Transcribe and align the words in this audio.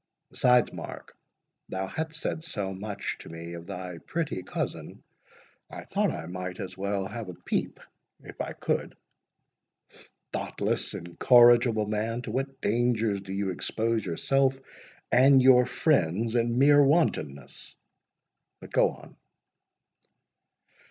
Besides, 0.31 0.73
Mark, 0.73 1.15
thou 1.69 1.85
hadst 1.85 2.19
said 2.21 2.43
so 2.43 2.73
much 2.73 3.19
to 3.19 3.29
me 3.29 3.53
of 3.53 3.67
thy 3.67 3.99
pretty 3.99 4.41
cousin, 4.41 5.03
I 5.69 5.83
thought 5.83 6.09
I 6.09 6.25
might 6.25 6.59
as 6.59 6.75
well 6.75 7.05
have 7.05 7.29
a 7.29 7.35
peep, 7.35 7.79
if 8.23 8.41
I 8.41 8.53
could." 8.53 8.97
"Thoughtless, 10.33 10.95
incorrigible 10.95 11.85
man! 11.85 12.23
to 12.23 12.31
what 12.31 12.61
dangers 12.61 13.21
do 13.21 13.31
you 13.31 13.51
expose 13.51 14.03
yourself 14.03 14.59
and 15.11 15.39
your 15.39 15.67
friends, 15.67 16.33
in 16.33 16.57
mere 16.57 16.81
wantonness!—But 16.83 18.71
go 18.71 18.89
on." 18.89 19.15